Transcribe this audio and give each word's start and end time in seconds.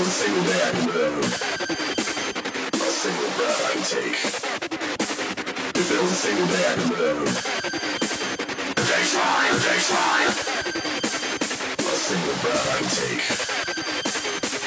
a 0.00 0.04
single 0.04 0.44
day 0.44 0.62
I. 0.62 0.70
A 2.72 2.90
single 3.00 3.30
breath 3.36 3.60
I 3.64 3.74
take. 3.84 4.16
A 5.76 6.06
single 6.08 6.46
day 6.46 6.64
I 6.64 6.74
live. 6.88 7.20
A 11.80 11.96
single 12.06 12.36
breath 12.40 12.66
I 12.70 12.80
take. 12.96 13.24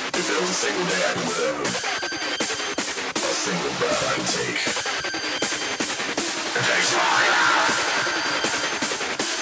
A 0.04 0.54
single 0.54 0.86
day 0.86 1.04
I 1.04 1.14
live. 1.34 1.62
A 3.16 3.34
single 3.44 3.74
breath 3.80 4.04
I 4.06 4.18
take. 4.38 4.62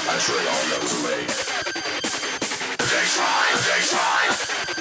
I 0.08 0.16
trade 0.20 0.48
all 0.54 0.66
those 0.72 0.94
away. 1.02 1.24
They 2.80 3.06
try, 3.16 3.44
they 3.68 3.82
try. 3.90 4.81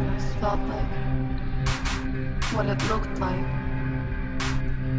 darkness 0.00 0.34
felt 0.40 0.60
like, 0.60 0.92
what 2.54 2.66
it 2.66 2.82
looked 2.88 3.18
like, 3.18 3.46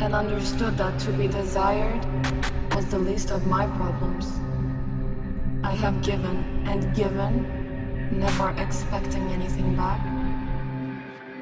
and 0.01 0.13
understood 0.15 0.77
that 0.77 0.99
to 0.99 1.11
be 1.13 1.27
desired 1.27 2.05
was 2.75 2.85
the 2.87 2.99
least 2.99 3.31
of 3.31 3.45
my 3.47 3.65
problems. 3.77 4.39
I 5.63 5.71
have 5.71 6.01
given 6.01 6.65
and 6.67 6.95
given, 6.95 7.47
never 8.11 8.49
expecting 8.57 9.27
anything 9.29 9.75
back. 9.75 10.01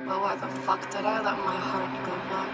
But 0.05 0.21
why 0.21 0.35
the 0.35 0.47
fuck 0.65 0.89
did 0.89 1.05
I 1.05 1.21
let 1.21 1.37
my 1.45 1.55
heart 1.55 2.05
go 2.05 2.13
black? 2.29 2.49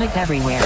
Pandemic 0.00 0.16
everywhere. 0.16 0.60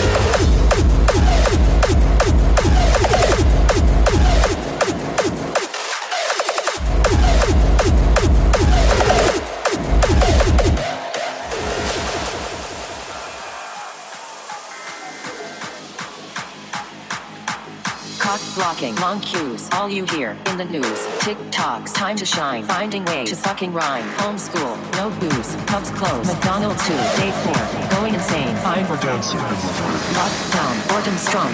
Blocking, 18.54 18.94
long 18.96 19.20
queues, 19.20 19.68
all 19.72 19.88
you 19.88 20.04
hear 20.04 20.36
in 20.46 20.56
the 20.56 20.64
news. 20.64 21.06
TikToks, 21.18 21.92
time 21.92 22.16
to 22.16 22.24
shine, 22.24 22.62
finding 22.64 23.04
way 23.04 23.24
to 23.24 23.34
fucking 23.34 23.72
rhyme. 23.72 24.04
Homeschool, 24.16 24.76
no 24.92 25.10
booze, 25.18 25.56
pubs 25.66 25.90
closed. 25.90 26.32
McDonald's 26.32 26.86
too, 26.86 26.94
day 26.94 27.32
four, 27.42 27.93
going 28.04 28.16
insane. 28.16 28.54
Fine 28.56 28.84
for 28.84 28.96
dance. 28.98 29.32
Lockdown, 29.32 30.88
boredom 30.90 31.16
strong. 31.16 31.48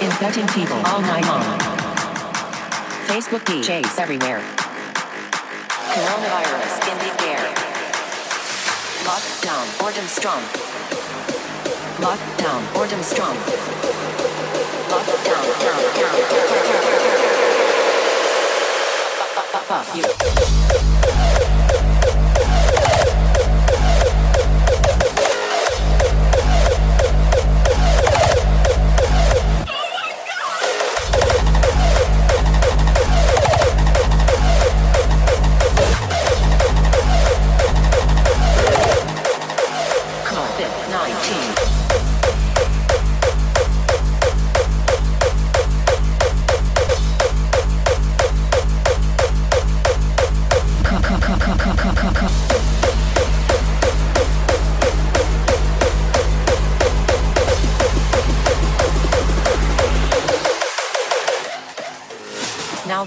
Infecting 0.00 0.46
people 0.48 0.76
all 0.86 1.00
night 1.00 1.26
long. 1.26 1.42
Facebook 3.10 3.42
DJs 3.42 3.98
everywhere. 3.98 4.40
Coronavirus 5.90 6.74
in 6.90 6.98
the 7.02 7.10
air. 7.26 7.42
Lockdown, 9.02 9.66
boredom 9.80 10.06
strong. 10.06 10.42
Lockdown, 11.98 12.62
boredom 12.72 13.02
strong. 13.02 13.36
Lockdown, 14.86 15.46
down, 15.62 15.82
down. 15.98 16.14
Fuck 19.66 19.96
you. 19.96 21.61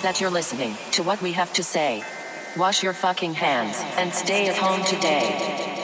That 0.05 0.21
you're 0.21 0.29
listening 0.29 0.77
to 0.91 1.01
what 1.01 1.19
we 1.19 1.31
have 1.31 1.51
to 1.51 1.63
say, 1.63 2.03
wash 2.55 2.83
your 2.83 2.93
fucking 2.93 3.33
hands 3.33 3.81
and 3.97 4.13
stay 4.13 4.47
at 4.47 4.55
home 4.55 4.85
today. 4.85 5.74